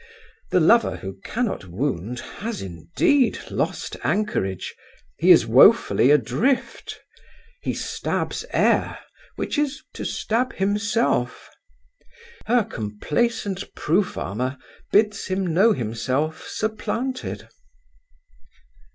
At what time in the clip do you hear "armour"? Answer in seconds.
14.17-14.57